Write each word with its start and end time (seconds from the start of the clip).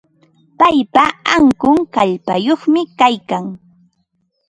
Paypa 0.59 1.03
ankun 1.35 1.77
kallpayuqmi 1.95 2.81
kaykan. 2.99 3.45